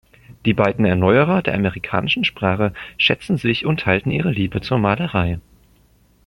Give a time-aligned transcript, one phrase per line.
[0.45, 5.37] Die beiden Erneuerer der Amerikanischen Sprache schätzen sich und teilten ihre Liebe zur Malerei.